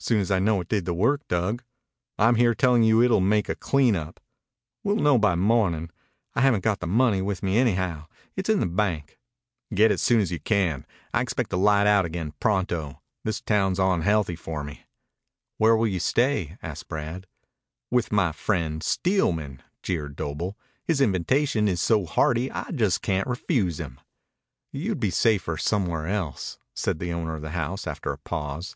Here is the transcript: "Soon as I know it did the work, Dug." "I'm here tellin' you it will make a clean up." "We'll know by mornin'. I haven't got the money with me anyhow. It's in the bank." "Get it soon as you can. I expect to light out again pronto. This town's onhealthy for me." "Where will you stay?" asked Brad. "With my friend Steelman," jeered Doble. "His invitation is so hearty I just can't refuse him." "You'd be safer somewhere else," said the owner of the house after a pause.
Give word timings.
"Soon 0.00 0.18
as 0.20 0.32
I 0.32 0.40
know 0.40 0.60
it 0.60 0.66
did 0.66 0.86
the 0.86 0.92
work, 0.92 1.20
Dug." 1.28 1.62
"I'm 2.18 2.34
here 2.34 2.52
tellin' 2.52 2.82
you 2.82 3.00
it 3.00 3.08
will 3.10 3.20
make 3.20 3.48
a 3.48 3.54
clean 3.54 3.94
up." 3.94 4.18
"We'll 4.82 4.96
know 4.96 5.18
by 5.18 5.36
mornin'. 5.36 5.92
I 6.34 6.40
haven't 6.40 6.64
got 6.64 6.80
the 6.80 6.88
money 6.88 7.22
with 7.22 7.44
me 7.44 7.58
anyhow. 7.58 8.08
It's 8.34 8.48
in 8.50 8.58
the 8.58 8.66
bank." 8.66 9.20
"Get 9.72 9.92
it 9.92 10.00
soon 10.00 10.18
as 10.20 10.32
you 10.32 10.40
can. 10.40 10.84
I 11.14 11.20
expect 11.20 11.50
to 11.50 11.56
light 11.56 11.86
out 11.86 12.04
again 12.04 12.32
pronto. 12.40 13.00
This 13.22 13.40
town's 13.40 13.78
onhealthy 13.78 14.34
for 14.36 14.64
me." 14.64 14.84
"Where 15.58 15.76
will 15.76 15.86
you 15.86 16.00
stay?" 16.00 16.58
asked 16.60 16.88
Brad. 16.88 17.28
"With 17.88 18.10
my 18.10 18.32
friend 18.32 18.82
Steelman," 18.82 19.62
jeered 19.80 20.16
Doble. 20.16 20.58
"His 20.82 21.00
invitation 21.00 21.68
is 21.68 21.80
so 21.80 22.04
hearty 22.04 22.50
I 22.50 22.72
just 22.72 23.00
can't 23.00 23.28
refuse 23.28 23.78
him." 23.78 24.00
"You'd 24.72 24.98
be 24.98 25.10
safer 25.10 25.56
somewhere 25.56 26.08
else," 26.08 26.58
said 26.74 26.98
the 26.98 27.12
owner 27.12 27.36
of 27.36 27.42
the 27.42 27.50
house 27.50 27.86
after 27.86 28.10
a 28.10 28.18
pause. 28.18 28.74